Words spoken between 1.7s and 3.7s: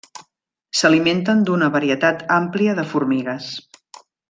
varietat àmplia de formigues.